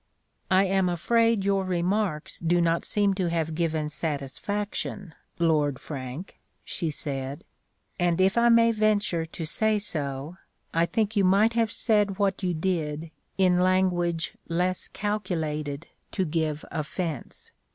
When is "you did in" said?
12.41-13.59